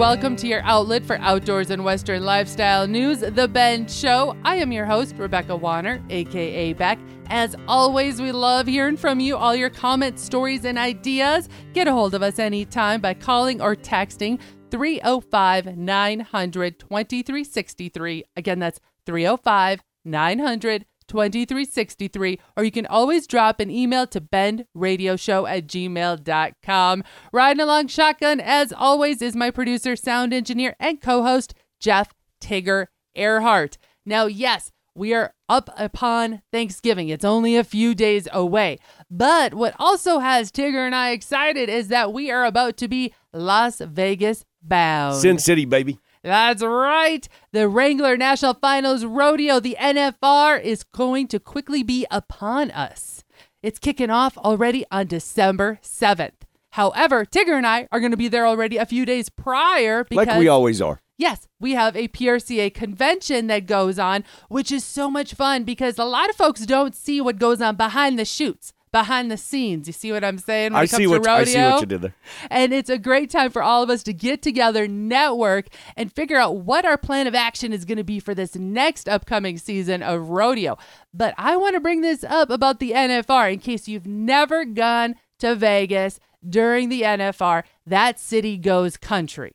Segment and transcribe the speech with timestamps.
[0.00, 4.34] welcome to your outlet for outdoors and Western lifestyle news, The Bend Show.
[4.44, 6.98] I am your host, Rebecca Warner, aka Beck.
[7.26, 11.50] As always, we love hearing from you, all your comments, stories, and ideas.
[11.74, 14.40] Get a hold of us anytime by calling or texting
[14.70, 18.24] 305 900 2363.
[18.36, 25.66] Again, that's 305 900 2363 or you can always drop an email to bendradioshow at
[25.66, 32.86] gmail.com riding along shotgun as always is my producer sound engineer and co-host jeff tigger
[33.16, 33.76] earhart.
[34.06, 37.08] Now yes we are up upon thanksgiving.
[37.08, 38.78] It's only a few days away.
[39.10, 43.12] But what also has tigger and i excited is that we are about to be
[43.32, 45.16] las vegas bound.
[45.16, 45.98] Sin City, baby.
[46.22, 47.26] That's right.
[47.52, 53.24] The Wrangler National Finals Rodeo, the NFR, is going to quickly be upon us.
[53.62, 56.32] It's kicking off already on December 7th.
[56.70, 60.26] However, Tigger and I are going to be there already a few days prior because
[60.26, 61.00] Like we always are.
[61.16, 65.98] Yes, we have a PRCA convention that goes on, which is so much fun because
[65.98, 69.86] a lot of folks don't see what goes on behind the chutes, behind the scenes.
[69.86, 70.72] You see what I'm saying?
[70.72, 72.14] When I it comes see to what I see what you did there.
[72.50, 76.36] And it's a great time for all of us to get together, network, and figure
[76.36, 80.02] out what our plan of action is going to be for this next upcoming season
[80.02, 80.76] of rodeo.
[81.14, 85.16] But I want to bring this up about the NFR in case you've never gone
[85.38, 87.64] to Vegas during the NFR.
[87.86, 89.52] That city goes country.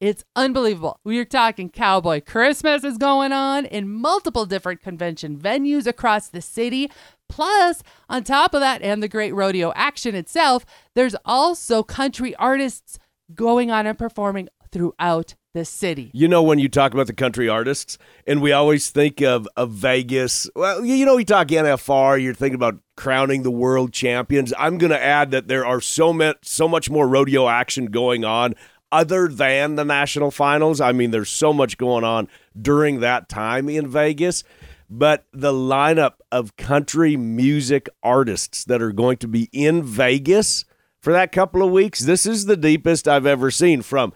[0.00, 0.98] It's unbelievable.
[1.04, 6.40] We are talking cowboy Christmas is going on in multiple different convention venues across the
[6.40, 6.90] city.
[7.30, 12.98] Plus, on top of that, and the great rodeo action itself, there's also country artists
[13.34, 16.10] going on and performing throughout the city.
[16.12, 19.70] You know when you talk about the country artists, and we always think of, of
[19.70, 20.48] Vegas.
[20.54, 22.22] Well, you know, we talk NFR.
[22.22, 24.52] You're thinking about crowning the world champions.
[24.58, 28.24] I'm going to add that there are so much so much more rodeo action going
[28.24, 28.54] on
[28.92, 30.80] other than the national finals.
[30.80, 32.28] I mean, there's so much going on
[32.60, 34.42] during that time in Vegas.
[34.92, 40.64] But the lineup of country music artists that are going to be in Vegas
[41.00, 44.12] for that couple of weeks, this is the deepest I've ever seen from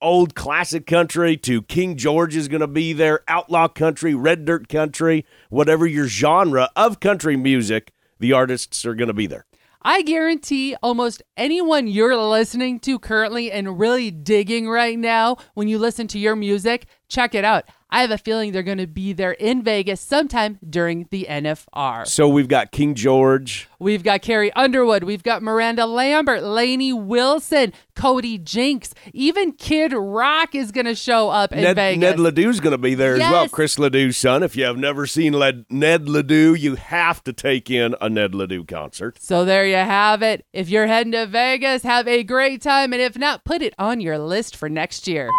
[0.00, 4.68] old classic country to King George is going to be there, outlaw country, red dirt
[4.68, 9.46] country, whatever your genre of country music, the artists are going to be there.
[9.82, 15.78] I guarantee almost anyone you're listening to currently and really digging right now, when you
[15.78, 17.64] listen to your music, check it out.
[17.90, 22.06] I have a feeling they're going to be there in Vegas sometime during the NFR.
[22.06, 23.66] So we've got King George.
[23.78, 25.04] We've got Carrie Underwood.
[25.04, 28.92] We've got Miranda Lambert, Lainey Wilson, Cody Jinks.
[29.14, 32.00] Even Kid Rock is going to show up in Ned, Vegas.
[32.00, 33.48] Ned Ledoux's going to be there as well.
[33.48, 34.42] Chris Ledoux's son.
[34.42, 38.34] If you have never seen Led, Ned Ledoux, you have to take in a Ned
[38.34, 39.16] Ledoux concert.
[39.18, 40.44] so there you have it.
[40.52, 42.92] If you're heading to Vegas, have a great time.
[42.92, 45.30] And if not, put it on your list for next year.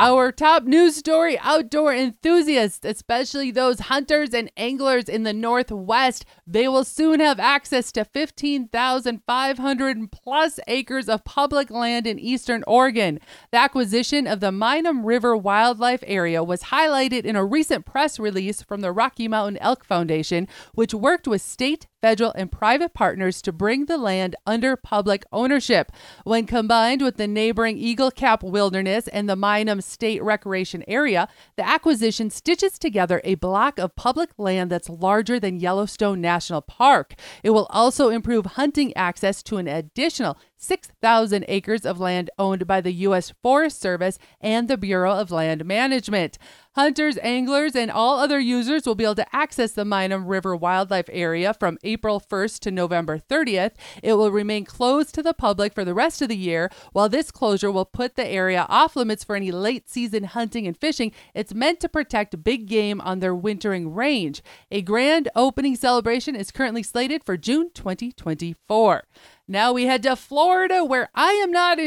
[0.00, 6.66] Our top news story outdoor enthusiasts, especially those hunters and anglers in the Northwest, they
[6.66, 13.20] will soon have access to 15,500 plus acres of public land in eastern Oregon.
[13.52, 18.62] The acquisition of the Minam River Wildlife Area was highlighted in a recent press release
[18.62, 23.50] from the Rocky Mountain Elk Foundation, which worked with state, federal, and private partners to
[23.50, 25.90] bring the land under public ownership.
[26.24, 31.26] When combined with the neighboring Eagle Cap Wilderness and the Minam State Recreation Area,
[31.56, 37.14] the acquisition stitches together a block of public land that's larger than Yellowstone National Park.
[37.42, 42.80] It will also improve hunting access to an additional 6,000 acres of land owned by
[42.80, 43.32] the U.S.
[43.42, 46.38] Forest Service and the Bureau of Land Management.
[46.74, 51.08] Hunters, anglers, and all other users will be able to access the Minam River Wildlife
[51.12, 53.72] Area from April 1st to November 30th.
[54.02, 56.68] It will remain closed to the public for the rest of the year.
[56.90, 60.76] While this closure will put the area off limits for any late season hunting and
[60.76, 64.42] fishing, it's meant to protect big game on their wintering range.
[64.72, 69.04] A grand opening celebration is currently slated for June 2024.
[69.46, 71.78] Now we head to Florida, where I am not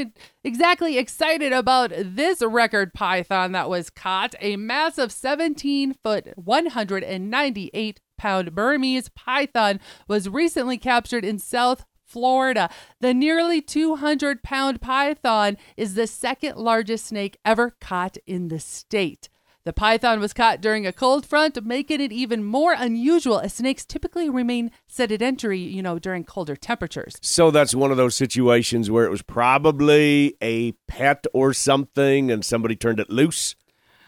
[0.44, 4.36] exactly excited about this record python that was caught.
[4.39, 12.69] A massive 17 foot, 198 pound Burmese python was recently captured in South Florida.
[13.01, 19.30] The nearly 200 pound python is the second largest snake ever caught in the state.
[19.67, 23.83] The python was caught during a cold front, making it even more unusual as snakes
[23.83, 27.17] typically remain sedentary, you know, during colder temperatures.
[27.21, 32.45] So that's one of those situations where it was probably a pet or something and
[32.45, 33.57] somebody turned it loose.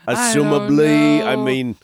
[0.08, 1.44] I Assumably, I, know.
[1.44, 1.76] mean,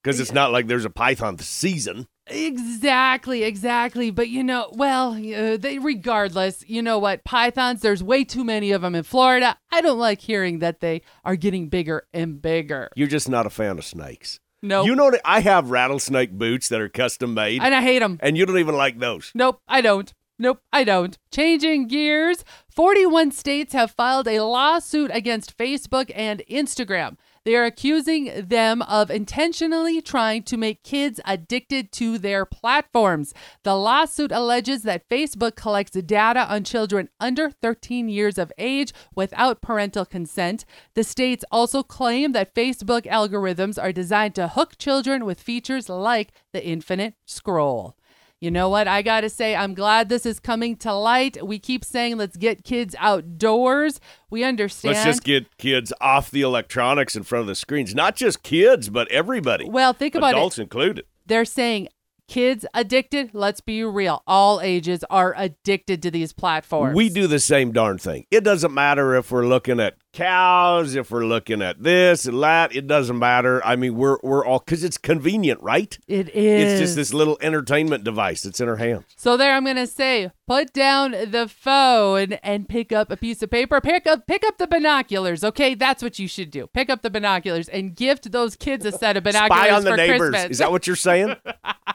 [0.00, 2.06] because it's not like there's a python season.
[2.28, 4.10] Exactly, exactly.
[4.10, 7.24] But you know, well, uh, they regardless, you know what?
[7.24, 9.56] Pythons, there's way too many of them in Florida.
[9.70, 12.90] I don't like hearing that they are getting bigger and bigger.
[12.96, 14.40] You're just not a fan of snakes.
[14.62, 18.00] No, You know that I have rattlesnake boots that are custom made, and I hate
[18.00, 18.18] them.
[18.20, 19.30] and you don't even like those.
[19.34, 20.12] Nope, I don't.
[20.38, 21.16] Nope, I don't.
[21.30, 27.16] Changing gears, 41 states have filed a lawsuit against Facebook and Instagram.
[27.46, 33.32] They are accusing them of intentionally trying to make kids addicted to their platforms.
[33.62, 39.62] The lawsuit alleges that Facebook collects data on children under 13 years of age without
[39.62, 40.64] parental consent.
[40.94, 46.32] The states also claim that Facebook algorithms are designed to hook children with features like
[46.52, 47.94] the infinite scroll.
[48.40, 48.86] You know what?
[48.86, 51.38] I got to say, I'm glad this is coming to light.
[51.44, 53.98] We keep saying let's get kids outdoors.
[54.28, 54.94] We understand.
[54.94, 57.94] Let's just get kids off the electronics in front of the screens.
[57.94, 59.68] Not just kids, but everybody.
[59.70, 60.36] well, think about it.
[60.36, 61.06] Adults included.
[61.24, 61.88] They're saying
[62.28, 63.30] kids addicted.
[63.32, 64.22] Let's be real.
[64.26, 66.96] All ages are addicted to these platforms.
[66.96, 68.26] We do the same darn thing.
[68.30, 72.74] It doesn't matter if we're looking at cows, if we're looking at this and that.
[72.74, 73.64] It doesn't matter.
[73.64, 75.98] I mean, we're we're all because it's convenient, right?
[76.08, 76.72] It is.
[76.72, 79.04] It's just this little entertainment device that's in our hands.
[79.16, 83.50] So there, I'm gonna say, put down the phone and pick up a piece of
[83.50, 83.80] paper.
[83.80, 85.44] Pick up, pick up the binoculars.
[85.44, 86.66] Okay, that's what you should do.
[86.68, 89.90] Pick up the binoculars and gift those kids a set of binoculars Spy on the
[89.90, 90.30] for neighbors.
[90.30, 90.50] Christmas.
[90.50, 91.36] Is that what you're saying?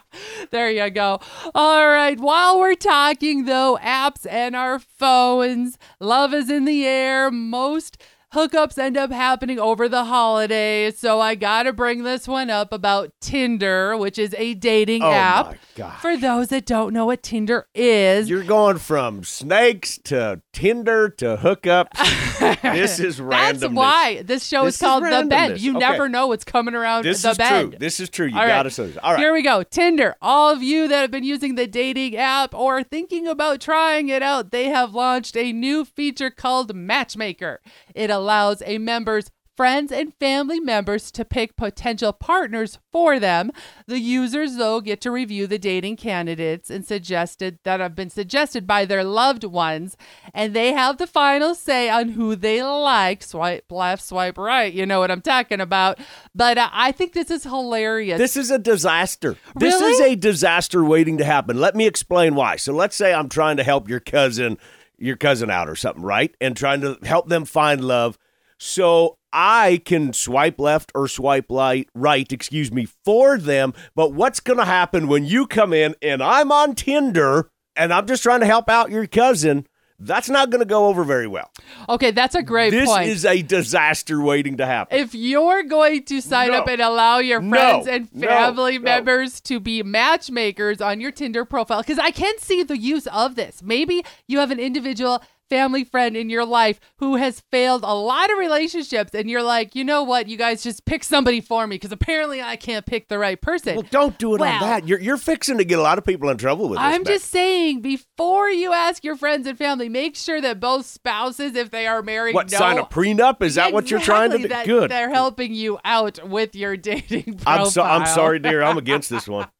[0.52, 1.22] There you go.
[1.56, 2.20] All right.
[2.20, 7.32] While we're talking, though, apps and our phones, love is in the air.
[7.32, 7.98] Most
[8.34, 10.98] hookups end up happening over the holidays.
[11.00, 15.12] So I got to bring this one up about Tinder, which is a dating Oh,
[15.12, 15.56] app.
[16.02, 21.38] For those that don't know what Tinder is, You're going from snakes to Tinder to
[21.38, 22.62] hookups.
[22.62, 23.60] this is randomness.
[23.60, 25.60] that's why this show This is is called The Bend.
[25.60, 25.80] You Okay.
[25.80, 27.72] never know what's coming around This the is bend.
[27.72, 27.80] true.
[27.80, 28.28] This is true.
[28.28, 28.72] You All got right.
[28.74, 29.04] to.
[29.04, 29.20] All right.
[29.20, 29.64] Here we go.
[29.64, 30.16] Tinder.
[30.22, 34.22] All of you that have been using the dating app or thinking about trying it
[34.24, 37.62] out, they have launched a new feature called Matchmaker.
[37.96, 43.52] It allows a member's friends and family members to pick potential partners for them.
[43.86, 48.66] The users, though, get to review the dating candidates and suggested that have been suggested
[48.66, 49.98] by their loved ones,
[50.34, 53.22] and they have the final say on who they like.
[53.22, 54.74] Swipe left, swipe right.
[54.74, 56.00] You know what I'm talking about.
[56.34, 58.18] But uh, I think this is hilarious.
[58.18, 59.36] This is a disaster.
[59.54, 59.70] Really?
[59.70, 61.60] This is a disaster waiting to happen.
[61.60, 62.56] Let me explain why.
[62.56, 64.58] So let's say I'm trying to help your cousin,
[65.02, 66.36] your cousin out or something, right?
[66.40, 68.18] And trying to help them find love.
[68.58, 73.74] So I can swipe left or swipe light, right, excuse me, for them.
[73.96, 78.06] But what's going to happen when you come in and I'm on Tinder and I'm
[78.06, 79.68] just trying to help out your cousin?
[80.04, 81.52] That's not going to go over very well.
[81.88, 83.08] okay, that's a great This point.
[83.08, 84.98] is a disaster waiting to happen.
[84.98, 86.60] if you're going to sign No.
[86.60, 87.56] up and allow your No.
[87.58, 88.28] friends and No.
[88.28, 88.84] family No.
[88.84, 93.36] members to be matchmakers on your Tinder profile, because I can see the use of
[93.36, 93.62] this.
[93.64, 95.22] Maybe you have an individual
[95.52, 99.76] family friend in your life who has failed a lot of relationships, and you're like,
[99.76, 103.10] you know what, you guys just pick somebody for me because apparently I can't pick
[103.10, 103.76] the right person.
[103.76, 104.88] Well, don't do it Well- on that.
[104.88, 106.86] You're, you're fixing to get a lot of people in trouble with this.
[106.86, 111.54] I'm just saying, before you ask your friends and family, make sure that both spouses,
[111.56, 113.42] if they are married, What know sign a prenup?
[113.42, 114.46] Is that what you're trying to do?
[114.46, 114.92] Exactly, Good.
[114.92, 117.66] They're helping you out with your dating profile.
[117.66, 118.64] I'm so I'm sorry, dear.
[118.64, 119.50] I'm against this one.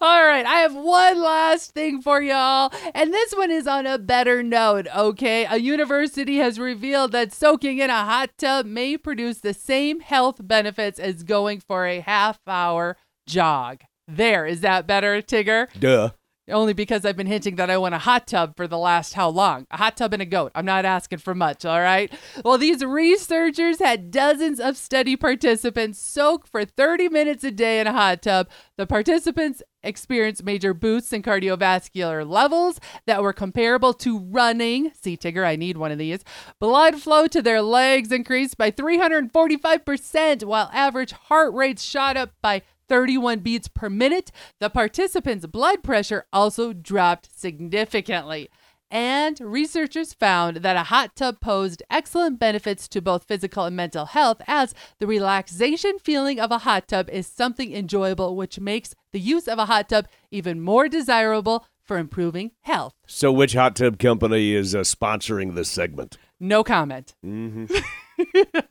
[0.00, 3.98] All right, I have one last thing for y'all, and this one is on a
[3.98, 5.46] better note, okay?
[5.46, 10.36] A university has revealed that soaking in a hot tub may produce the same health
[10.40, 13.82] benefits as going for a half hour jog.
[14.08, 15.68] There, is that better, Tigger?
[15.78, 16.10] Duh.
[16.48, 19.28] Only because I've been hinting that I want a hot tub for the last how
[19.28, 19.66] long?
[19.72, 20.52] A hot tub and a goat.
[20.54, 22.12] I'm not asking for much, all right?
[22.44, 27.88] Well, these researchers had dozens of study participants soak for 30 minutes a day in
[27.88, 28.48] a hot tub.
[28.76, 34.92] The participants experienced major boosts in cardiovascular levels that were comparable to running.
[35.00, 36.24] See, Tigger, I need one of these.
[36.60, 42.62] Blood flow to their legs increased by 345%, while average heart rates shot up by
[42.88, 44.30] 31 beats per minute.
[44.60, 48.48] The participants' blood pressure also dropped significantly.
[48.90, 54.06] And researchers found that a hot tub posed excellent benefits to both physical and mental
[54.06, 59.18] health, as the relaxation feeling of a hot tub is something enjoyable, which makes the
[59.18, 62.94] use of a hot tub even more desirable for improving health.
[63.06, 66.16] So, which hot tub company is uh, sponsoring this segment?
[66.38, 67.14] No comment.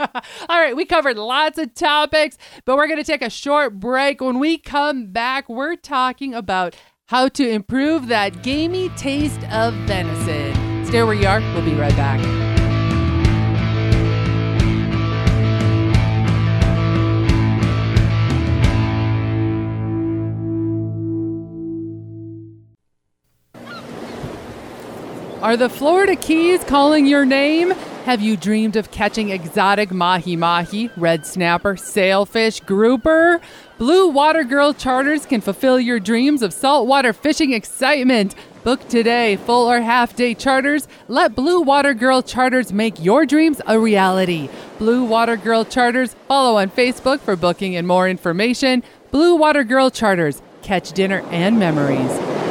[0.49, 4.21] All right, we covered lots of topics, but we're going to take a short break.
[4.21, 6.75] When we come back, we're talking about
[7.07, 10.85] how to improve that gamey taste of venison.
[10.85, 11.39] Stay where you are.
[11.39, 12.19] We'll be right back.
[25.41, 27.75] Are the Florida Keys calling your name?
[28.05, 33.41] Have you dreamed of catching exotic mahi mahi, red snapper, sailfish, grouper?
[33.79, 38.35] Blue Water Girl Charters can fulfill your dreams of saltwater fishing excitement.
[38.63, 40.88] Book today, full or half day charters.
[41.07, 44.50] Let Blue Water Girl Charters make your dreams a reality.
[44.77, 48.83] Blue Water Girl Charters, follow on Facebook for booking and more information.
[49.09, 52.44] Blue Water Girl Charters, catch dinner and memories.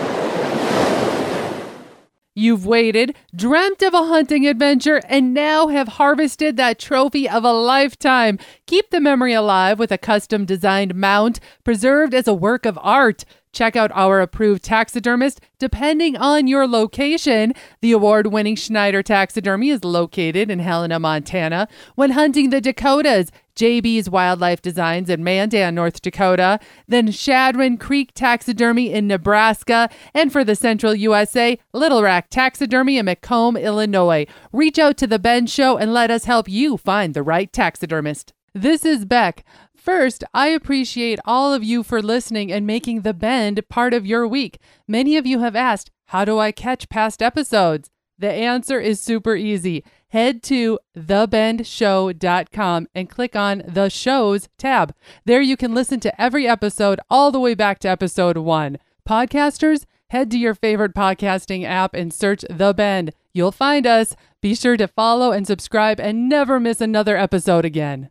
[2.37, 7.53] You've waited, dreamt of a hunting adventure, and now have harvested that trophy of a
[7.53, 8.41] lifetime.
[8.67, 13.25] Keep the memory alive with a custom designed mount, preserved as a work of art.
[13.55, 17.55] Check out our approved taxidermist depending on your location.
[17.81, 21.69] The award winning Schneider Taxidermy is located in Helena, Montana.
[21.95, 26.59] When hunting the Dakotas, JB's Wildlife Designs in Mandan, North Dakota,
[26.89, 33.05] then Chadron Creek Taxidermy in Nebraska, and for the Central USA, Little Rack Taxidermy in
[33.05, 34.27] Macomb, Illinois.
[34.53, 38.33] Reach out to The Bend Show and let us help you find the right taxidermist.
[38.57, 39.45] This is Beck.
[39.85, 44.27] First, I appreciate all of you for listening and making The Bend part of your
[44.27, 44.59] week.
[44.89, 47.91] Many of you have asked, How do I catch past episodes?
[48.19, 49.85] The answer is super easy.
[50.09, 54.95] Head to thebendshow.com and click on the shows tab.
[55.27, 58.79] There you can listen to every episode all the way back to episode one.
[59.07, 63.13] Podcasters, head to your favorite podcasting app and search The Bend.
[63.35, 64.17] You'll find us.
[64.41, 68.09] Be sure to follow and subscribe and never miss another episode again.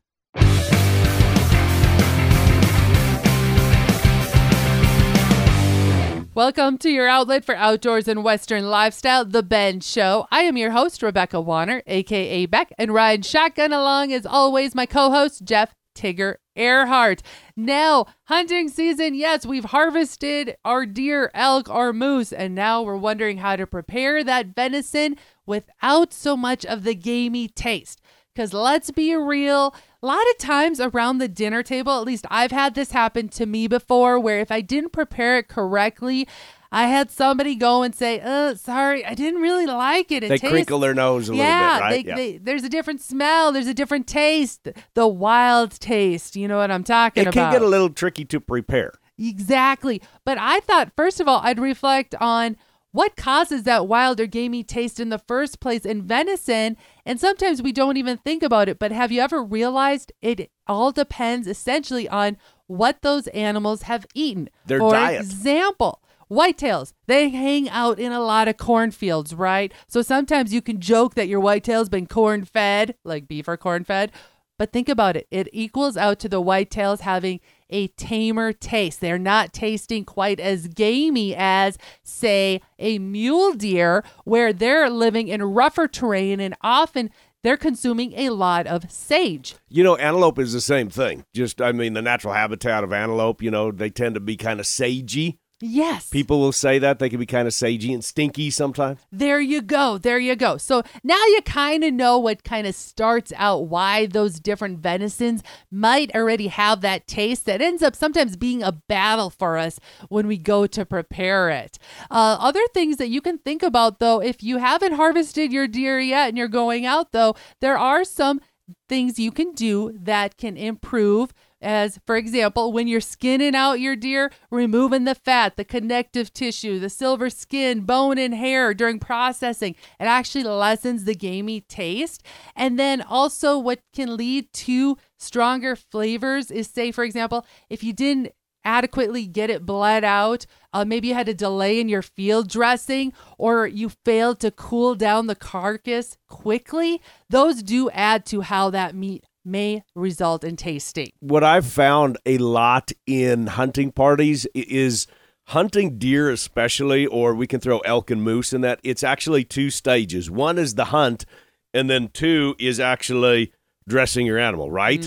[6.35, 10.25] Welcome to your outlet for outdoors and Western lifestyle, The Bend Show.
[10.31, 14.87] I am your host, Rebecca Warner, aka Beck, and riding shotgun along as always, my
[14.87, 17.21] co host, Jeff Tigger Earhart.
[17.55, 23.37] Now, hunting season, yes, we've harvested our deer, elk, our moose, and now we're wondering
[23.37, 28.01] how to prepare that venison without so much of the gamey taste.
[28.33, 32.51] Because let's be real, a lot of times around the dinner table, at least I've
[32.51, 36.27] had this happen to me before, where if I didn't prepare it correctly,
[36.73, 40.37] I had somebody go and say, "Oh, sorry, I didn't really like it." it they
[40.37, 42.05] tastes- crinkle their nose a yeah, little bit, right?
[42.05, 43.51] They, they, there's a different smell.
[43.51, 44.67] There's a different taste.
[44.93, 46.35] The wild taste.
[46.35, 47.39] You know what I'm talking it about?
[47.39, 48.93] It can get a little tricky to prepare.
[49.17, 50.01] Exactly.
[50.25, 52.57] But I thought, first of all, I'd reflect on
[52.93, 56.77] what causes that wild or gamey taste in the first place in venison.
[57.05, 58.77] And sometimes we don't even think about it.
[58.79, 64.47] But have you ever realized it all depends essentially on what those animals have eaten?
[64.67, 65.21] Their For diet.
[65.21, 69.73] example, whitetails, they hang out in a lot of cornfields, right?
[69.87, 73.83] So sometimes you can joke that your whitetail's been corn fed, like beef or corn
[73.83, 74.11] fed.
[74.59, 75.27] But think about it.
[75.31, 77.39] It equals out to the whitetails having
[77.73, 79.01] a tamer taste.
[79.01, 85.43] They're not tasting quite as gamey as, say, a mule deer, where they're living in
[85.43, 87.09] rougher terrain and often
[87.43, 89.55] they're consuming a lot of sage.
[89.67, 91.25] You know, antelope is the same thing.
[91.33, 94.61] Just, I mean, the natural habitat of antelope, you know, they tend to be kind
[94.61, 95.39] of sagey.
[95.65, 96.09] Yes.
[96.09, 96.99] People will say that.
[96.99, 98.99] They can be kind of sagey and stinky sometimes.
[99.13, 99.97] There you go.
[99.97, 100.57] There you go.
[100.57, 105.41] So now you kind of know what kind of starts out why those different venisons
[105.71, 109.79] might already have that taste that ends up sometimes being a battle for us
[110.09, 111.79] when we go to prepare it.
[112.11, 115.97] Uh, other things that you can think about, though, if you haven't harvested your deer
[115.97, 118.41] yet and you're going out, though, there are some
[118.89, 123.95] things you can do that can improve as for example when you're skinning out your
[123.95, 129.75] deer removing the fat the connective tissue the silver skin bone and hair during processing
[129.99, 132.23] it actually lessens the gamey taste
[132.55, 137.93] and then also what can lead to stronger flavors is say for example if you
[137.93, 138.31] didn't
[138.65, 140.45] adequately get it bled out.
[140.71, 144.95] Uh, maybe you had a delay in your field dressing or you failed to cool
[144.95, 147.01] down the carcass quickly.
[147.29, 151.11] Those do add to how that meat may result in tasting.
[151.19, 155.07] What I've found a lot in hunting parties is
[155.47, 158.79] hunting deer, especially, or we can throw elk and moose in that.
[158.83, 160.31] It's actually two stages.
[160.31, 161.25] One is the hunt,
[161.73, 163.51] and then two is actually
[163.85, 165.03] dressing your animal, right?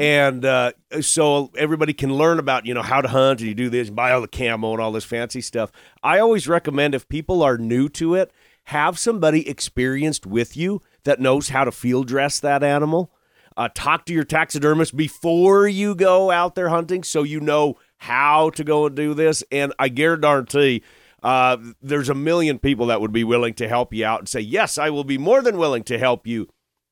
[0.00, 0.72] And uh,
[1.02, 3.96] so everybody can learn about you know how to hunt and you do this, and
[3.96, 5.70] buy all the camo and all this fancy stuff.
[6.02, 8.32] I always recommend if people are new to it,
[8.64, 13.10] have somebody experienced with you that knows how to field dress that animal.
[13.56, 18.50] Uh, talk to your taxidermist before you go out there hunting so you know how
[18.50, 19.44] to go and do this.
[19.52, 20.82] And I guarantee
[21.22, 24.40] uh, there's a million people that would be willing to help you out and say,
[24.40, 26.48] Yes, I will be more than willing to help you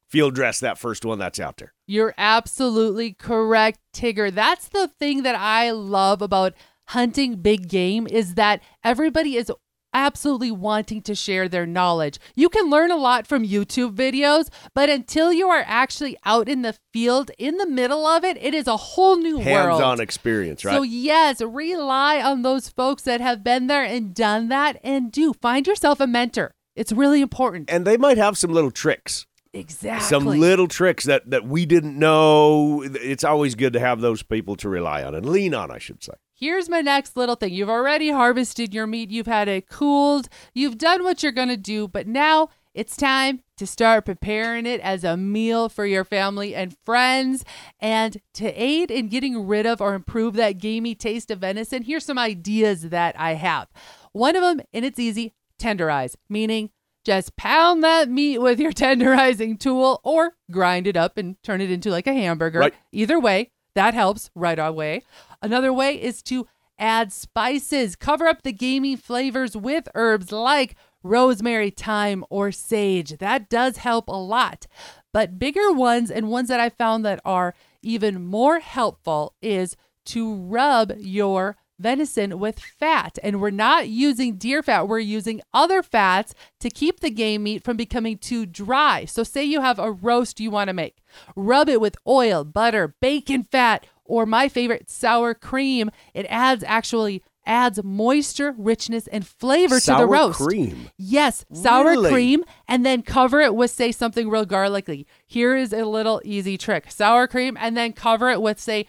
[0.09, 1.73] field dress that first one that's out there.
[1.87, 4.33] You're absolutely correct, Tigger.
[4.33, 6.54] That's the thing that I love about
[6.88, 9.50] hunting big game is that everybody is
[9.94, 12.18] absolutely wanting to share their knowledge.
[12.34, 16.62] You can learn a lot from YouTube videos, but until you are actually out in
[16.62, 19.46] the field, in the middle of it, it is a whole new world.
[19.46, 20.75] Hands-on experience, right?
[20.75, 25.32] So, yes, rely on those folks that have been there and done that and do
[25.32, 26.54] find yourself a mentor.
[26.75, 27.70] It's really important.
[27.70, 29.26] and they might have some little tricks.
[29.52, 30.08] exactly.
[30.08, 32.82] Some little tricks that, that we didn't know.
[32.82, 36.02] It's always good to have those people to rely on and lean on, I should
[36.02, 36.14] say.
[36.42, 37.52] Here's my next little thing.
[37.52, 41.56] You've already harvested your meat, you've had it cooled, you've done what you're going to
[41.56, 46.52] do, but now it's time to start preparing it as a meal for your family
[46.52, 47.44] and friends.
[47.78, 52.04] And to aid in getting rid of or improve that gamey taste of venison, here's
[52.04, 53.68] some ideas that I have.
[54.11, 56.70] One of them, and it's easy tenderize, meaning
[57.04, 61.70] just pound that meat with your tenderizing tool or grind it up and turn it
[61.70, 62.58] into like a hamburger.
[62.58, 62.75] Right.
[62.90, 65.02] Either way, that helps right away.
[65.41, 66.47] Another way is to
[66.79, 67.97] add spices.
[67.97, 73.19] Cover up the gamey flavors with herbs like rosemary, thyme, or sage.
[73.19, 74.67] That does help a lot.
[75.12, 79.76] But bigger ones and ones that I found that are even more helpful is
[80.07, 83.18] to rub your venison with fat.
[83.22, 87.64] And we're not using deer fat, we're using other fats to keep the game meat
[87.64, 89.04] from becoming too dry.
[89.04, 90.96] So, say you have a roast you want to make,
[91.36, 95.90] rub it with oil, butter, bacon fat, or my favorite, sour cream.
[96.14, 100.38] It adds actually adds moisture, richness, and flavor to the roast.
[100.38, 100.48] Sour roast.
[100.48, 100.90] cream.
[100.96, 102.10] Yes, sour Really?
[102.10, 105.08] cream, and then cover it with, say, something real garlicky.
[105.26, 108.86] Here is a little easy trick sour cream, and then cover it with, say,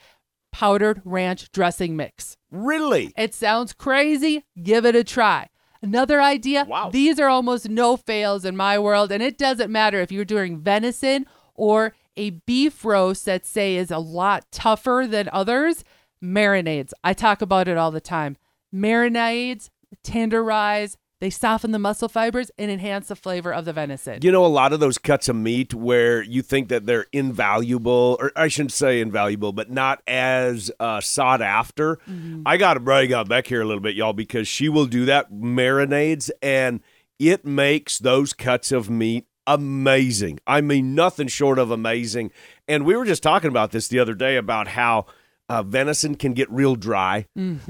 [0.53, 2.37] powdered ranch dressing mix.
[2.51, 3.11] Really?
[3.17, 4.45] It sounds crazy.
[4.61, 5.49] Give it a try.
[5.81, 6.91] Another idea Wow.
[6.91, 10.61] these are almost no fails in my world, and it doesn't matter if you're doing
[10.61, 11.25] venison
[11.55, 15.83] or a beef roast that, say, is a lot tougher than others.
[16.23, 16.93] Marinades.
[17.03, 18.37] I talk about it all the time.
[18.73, 19.69] Marinades
[20.05, 24.19] tenderize, they soften the muscle fibers and enhance the flavor of the venison.
[24.21, 28.17] You know, a lot of those cuts of meat where you think that they're invaluable,
[28.19, 31.99] or I shouldn't say invaluable, but not as uh, sought after.
[32.45, 35.05] I got to brag on Beck here a little bit, y'all, because she will do
[35.05, 36.81] that marinades, and
[37.19, 40.41] it makes those cuts of meat amazing.
[40.45, 42.31] I mean, nothing short of amazing.
[42.67, 45.05] And we were just talking about this the other day about how.
[45.49, 47.27] Uh, venison can get real dry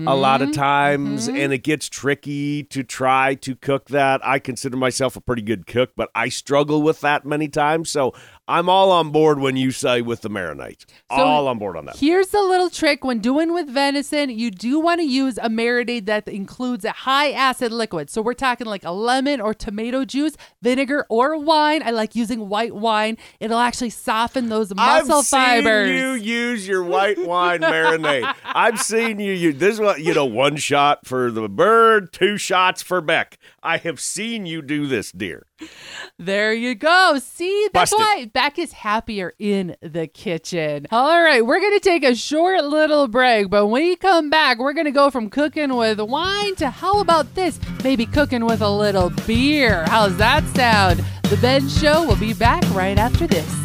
[0.07, 4.25] a lot of times, and it gets tricky to try to cook that.
[4.25, 7.89] I consider myself a pretty good cook, but I struggle with that many times.
[7.89, 8.13] So
[8.45, 10.86] I'm all on board when you say with the marinades.
[11.10, 11.95] all on board on that.
[11.95, 16.08] Here's the little trick when doing with venison, you do want to use a marinade
[16.08, 18.10] that includes a high acid liquid.
[18.10, 21.84] So we're talking like a lemon or tomato juice, vinegar, or wine.
[21.84, 23.17] I like using white wine.
[23.39, 25.88] It'll actually soften those muscle I've fibers.
[25.89, 28.34] seen you use your white wine marinade.
[28.43, 29.73] I've seen you use this.
[29.75, 33.38] Is what you know: one shot for the bird, two shots for Beck.
[33.63, 35.45] I have seen you do this, dear.
[36.19, 37.17] There you go.
[37.21, 37.99] See, that's Busted.
[37.99, 40.86] why Beck is happier in the kitchen.
[40.91, 44.60] All right, we're going to take a short little break, but when we come back,
[44.60, 47.58] we're going to go from cooking with wine to how about this?
[47.84, 49.86] Maybe cooking with a little beer.
[49.88, 51.04] How's that sound?
[51.30, 53.62] The Bend Show will be back right after this.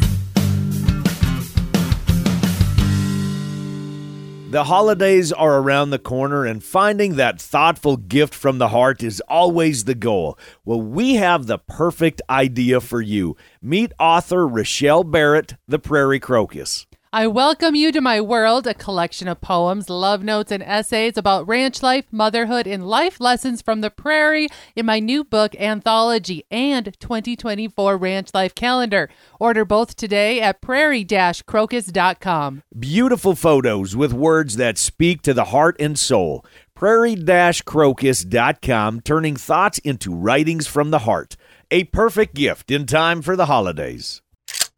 [4.49, 9.21] The holidays are around the corner, and finding that thoughtful gift from the heart is
[9.27, 10.39] always the goal.
[10.65, 13.37] Well, we have the perfect idea for you.
[13.61, 16.87] Meet author Rochelle Barrett, the Prairie Crocus.
[17.11, 21.47] I welcome you to my world, a collection of poems, love notes, and essays about
[21.47, 26.95] ranch life, motherhood, and life lessons from the prairie in my new book, Anthology, and
[26.99, 29.09] 2024 Ranch Life Calendar.
[29.39, 32.63] Order both today at prairie-crocus.com.
[32.79, 36.45] Beautiful photos with words that speak to the heart and soul.
[36.75, 41.35] Prairie-crocus.com, turning thoughts into writings from the heart.
[41.71, 44.21] A perfect gift in time for the holidays.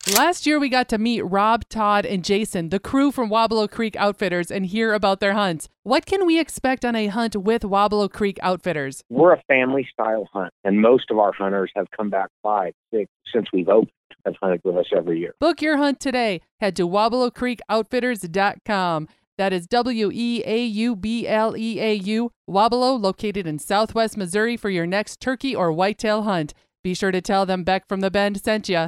[0.08, 3.96] Last year, we got to meet Rob, Todd, and Jason, the crew from Weaubleau Creek
[3.98, 5.70] Outfitters, and hear about their hunts.
[5.84, 9.04] What can we expect on a hunt with Weaubleau Creek Outfitters?
[9.12, 13.12] We're a family style hunt, and most of our hunters have come back five, six
[13.32, 13.92] since we've opened,
[14.26, 15.36] have hunted with us every year.
[15.40, 16.42] Book your hunt today.
[16.60, 19.08] Head to WeaubleauCreekOutfitters.com.
[19.38, 24.18] That is W E A U B L E A U, Weaubleau, located in southwest
[24.18, 26.56] Missouri for your next turkey or whitetail hunt.
[26.84, 28.88] Be sure to tell them Beck from the Bend sent you.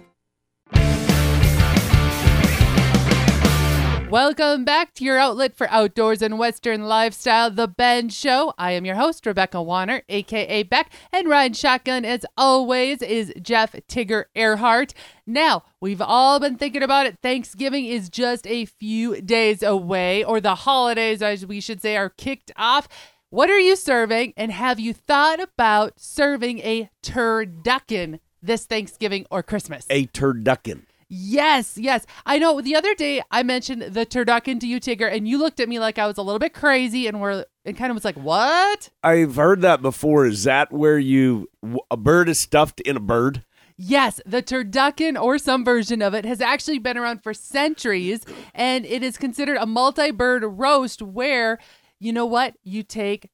[4.11, 8.53] Welcome back to your outlet for outdoors and Western lifestyle, The Bend Show.
[8.57, 13.71] I am your host, Rebecca Warner, aka Beck, and riding shotgun, as always, is Jeff
[13.87, 14.93] Tigger Earhart.
[15.25, 17.19] Now, we've all been thinking about it.
[17.23, 22.09] Thanksgiving is just a few days away, or the holidays, as we should say, are
[22.09, 22.89] kicked off.
[23.29, 29.41] What are you serving, and have you thought about serving a turducken this Thanksgiving or
[29.41, 29.85] Christmas?
[29.89, 30.81] A turducken.
[31.13, 32.05] Yes, yes.
[32.25, 35.59] I know the other day I mentioned the turducken to you, Tigger, and you looked
[35.59, 38.05] at me like I was a little bit crazy and were and kind of was
[38.05, 40.25] like, "What?" I've heard that before.
[40.25, 41.49] Is that where you
[41.91, 43.43] a bird is stuffed in a bird?
[43.75, 48.85] Yes, the turducken or some version of it has actually been around for centuries and
[48.85, 51.59] it is considered a multi-bird roast where
[51.99, 52.55] you know what?
[52.63, 53.29] You take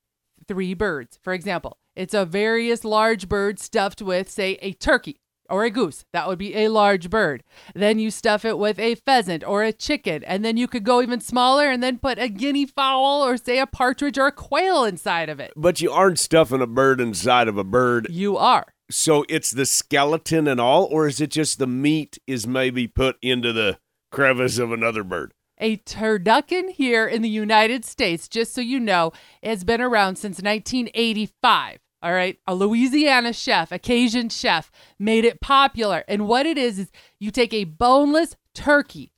[0.47, 1.19] three birds.
[1.21, 6.05] For example, it's a various large bird stuffed with say a turkey or a goose.
[6.13, 7.43] That would be a large bird.
[7.73, 10.23] Then you stuff it with a pheasant or a chicken.
[10.23, 13.60] And then you could go even smaller and then put a guinea fowl or, say,
[13.60, 15.53] a partridge or a quail inside of it.
[15.55, 18.07] But you aren't stuffing a bird inside of a bird.
[18.10, 18.73] You are.
[18.89, 23.17] So it's the skeleton and all, or is it just the meat is maybe put
[23.21, 23.79] into the
[24.12, 25.33] crevice of another bird?
[25.60, 30.38] A turducken here in the United States, just so you know, has been around since
[30.38, 31.79] 1985.
[32.01, 32.38] All right.
[32.45, 36.03] A Louisiana chef, a Cajun chef, made it popular.
[36.07, 39.13] And what it is, is you take a boneless turkey.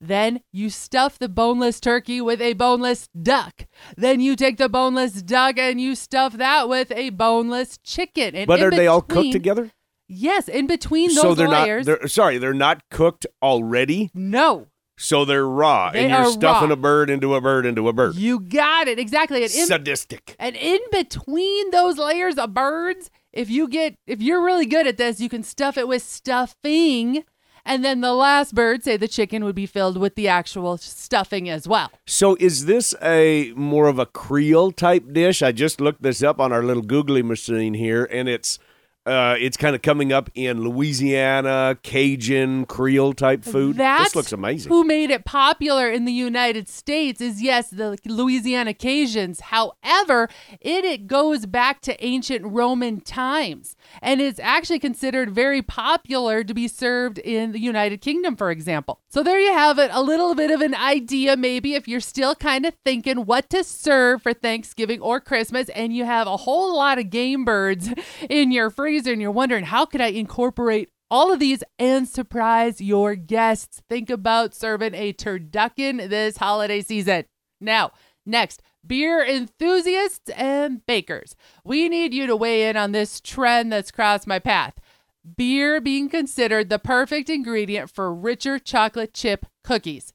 [0.00, 3.66] Then you stuff the boneless turkey with a boneless duck.
[3.96, 8.34] Then you take the boneless duck and you stuff that with a boneless chicken.
[8.34, 9.70] And but are they all cooked together?
[10.06, 11.86] Yes, in between those so they're layers.
[11.86, 12.00] not.
[12.00, 14.10] They're, sorry, they're not cooked already.
[14.12, 14.66] no,
[14.96, 16.74] So they're raw, They and you're stuffing raw.
[16.74, 18.14] a bird into a bird into a bird.
[18.14, 19.42] you got it exactly.
[19.42, 20.36] And in, Sadistic.
[20.38, 24.96] and in between those layers of birds, if you get if you're really good at
[24.96, 27.24] this, you can stuff it with stuffing.
[27.66, 31.48] And then the last bird, say the chicken, would be filled with the actual stuffing
[31.48, 31.90] as well.
[32.06, 35.40] So is this a more of a Creole type dish?
[35.42, 38.58] I just looked this up on our little googly machine here, and it's
[39.06, 43.76] uh, it's kind of coming up in Louisiana, Cajun, Creole type food.
[43.76, 44.70] That's this looks amazing.
[44.70, 49.42] Who made it popular in the United States is yes, the Louisiana Cajuns.
[49.42, 56.42] However, it, it goes back to ancient Roman times and it's actually considered very popular
[56.42, 59.00] to be served in the United Kingdom, for example.
[59.10, 62.34] So there you have it, a little bit of an idea maybe if you're still
[62.34, 66.74] kind of thinking what to serve for Thanksgiving or Christmas and you have a whole
[66.74, 67.90] lot of game birds
[68.30, 72.80] in your freezer and you're wondering how could I incorporate all of these and surprise
[72.80, 73.82] your guests.
[73.88, 77.24] Think about serving a turducken this holiday season.
[77.60, 77.92] Now,
[78.26, 81.36] next, beer enthusiasts and bakers.
[81.64, 84.74] We need you to weigh in on this trend that's crossed my path.
[85.36, 90.12] Beer being considered the perfect ingredient for richer chocolate chip cookies.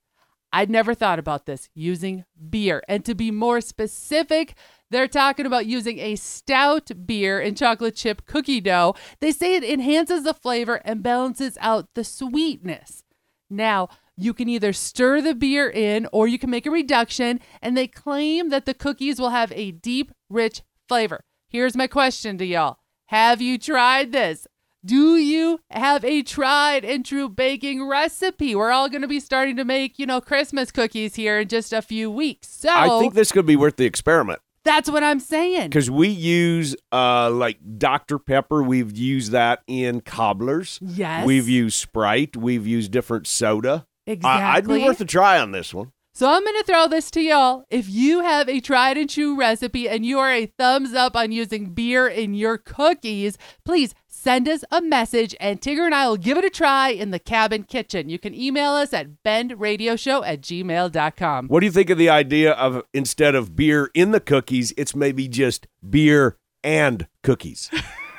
[0.52, 2.84] I'd never thought about this using beer.
[2.88, 4.56] And to be more specific,
[4.92, 8.96] they're talking about using a stout beer in chocolate chip cookie dough.
[9.20, 13.04] They say it enhances the flavor and balances out the sweetness.
[13.50, 17.78] Now, you can either stir the beer in or you can make a reduction, and
[17.78, 21.22] they claim that the cookies will have a deep, rich flavor.
[21.48, 24.48] Here's my question to y'all Have you tried this?
[24.84, 28.56] Do you have a tried and true baking recipe?
[28.56, 31.74] We're all going to be starting to make, you know, Christmas cookies here in just
[31.74, 32.48] a few weeks.
[32.48, 35.70] So I think this could be worth the experiment that's what I'm saying.
[35.70, 38.62] because we use uh, like Dr Pepper.
[38.62, 40.78] We've used that in cobblers.
[40.82, 41.26] Yes.
[41.26, 42.38] We've used Sprite.
[42.38, 43.88] We've used different soda.
[44.06, 44.30] Exactly.
[44.44, 45.92] I- I'd be worth a try on this one.
[46.14, 47.64] So I'm going to throw this to y'all.
[47.70, 51.32] If you have a tried and true recipe and you are a thumbs up on
[51.32, 56.18] using beer in your cookies, please send us a message and Tigger and I will
[56.18, 58.10] give it a try in the cabin kitchen.
[58.10, 61.48] You can email us at bendradioshow at gmail.com.
[61.48, 64.94] What do you think of the idea of instead of beer in the cookies, it's
[64.96, 67.70] maybe just beer and cookies?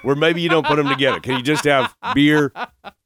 [0.02, 1.20] Where maybe you don't put them together.
[1.20, 2.52] Can you just have beer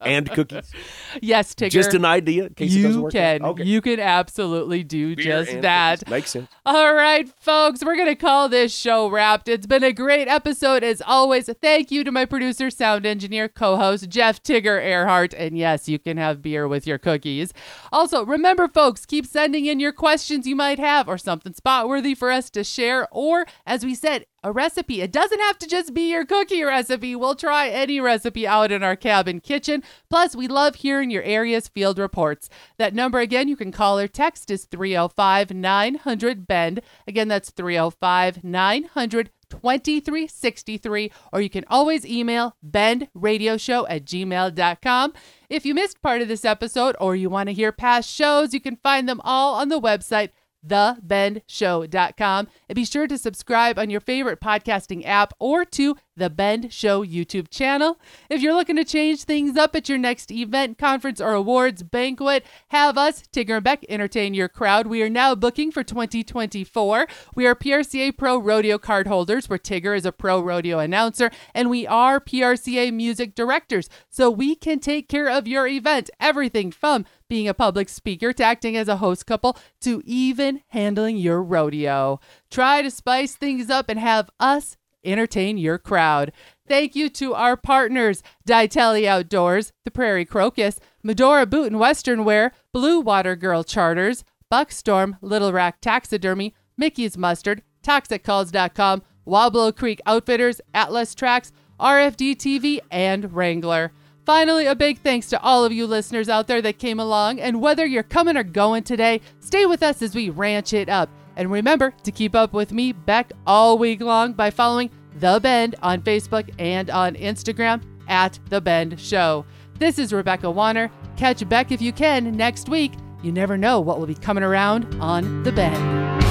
[0.00, 0.70] and cookies?
[1.22, 1.70] Yes, Tigger.
[1.70, 3.42] Just an idea in case it you can.
[3.44, 3.62] Okay.
[3.64, 6.00] You can absolutely do Beer just that.
[6.00, 6.10] cookies.
[6.10, 6.48] Makes sense.
[6.66, 9.48] All right, folks, we're going to call this show wrapped.
[9.48, 11.48] It's been a great episode as always.
[11.62, 15.34] Thank you to my producer, sound engineer, co host, Jeff Tigger Earhart.
[15.34, 17.52] And yes, you can have beer with your cookies.
[17.92, 22.14] Also, remember, folks, keep sending in your questions you might have or something spot worthy
[22.14, 23.06] for us to share.
[23.12, 25.00] Or, as we said, a recipe.
[25.00, 27.16] It doesn't have to just be your cookie recipe.
[27.16, 29.63] We'll try any recipe out in our cabin kitchen.
[30.11, 32.48] Plus, we love hearing your area's field reports.
[32.79, 36.81] That number again, you can call or text is 305 900 BEND.
[37.07, 45.12] Again, that's 305 900 2363, or you can always email bendradioshow at gmail.com.
[45.48, 48.61] If you missed part of this episode or you want to hear past shows, you
[48.61, 50.31] can find them all on the website
[50.66, 52.48] thebendshow.com.
[52.68, 57.05] And be sure to subscribe on your favorite podcasting app or to the Bend Show
[57.05, 57.98] YouTube channel.
[58.31, 62.44] If you're looking to change things up at your next event, conference, or awards banquet,
[62.68, 64.87] have us, Tigger and Beck, entertain your crowd.
[64.87, 67.07] We are now booking for 2024.
[67.35, 71.70] We are PRCA Pro Rodeo card holders, where Tigger is a pro rodeo announcer, and
[71.70, 73.88] we are PRCA music directors.
[74.11, 76.11] So we can take care of your event.
[76.20, 81.16] Everything from being a public speaker to acting as a host couple to even handling
[81.16, 82.20] your rodeo.
[82.50, 86.33] Try to spice things up and have us entertain your crowd.
[86.67, 92.53] Thank you to our partners, Ditelli Outdoors, The Prairie Crocus, Medora Boot and Western Wear,
[92.73, 101.14] Blue Water Girl Charters, Buckstorm, Little Rack Taxidermy, Mickey's Mustard, ToxicCalls.com, Weaubleau Creek Outfitters, Atlas
[101.14, 103.93] Tracks, RFD TV, and Wrangler.
[104.25, 107.61] Finally, a big thanks to all of you listeners out there that came along, and
[107.61, 111.11] whether you're coming or going today, stay with us as we ranch it up.
[111.37, 115.75] And remember to keep up with me, Beck, all week long by following The Bend
[115.83, 119.44] on Facebook and on Instagram at The Bend Show.
[119.79, 120.90] This is Rebecca Warner.
[121.16, 122.92] Catch Beck if you can next week.
[123.23, 126.23] You never know what will be coming around on The Bend.